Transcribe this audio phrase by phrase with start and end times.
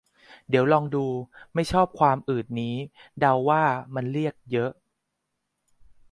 [0.49, 1.05] เดี๋ยวลอง ดู
[1.53, 2.75] ไม่ชอบความอืดนี้
[3.19, 3.63] เดาว่า
[3.95, 4.71] มันเรียก เยอะ